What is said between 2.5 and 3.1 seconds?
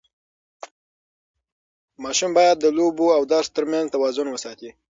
د لوبو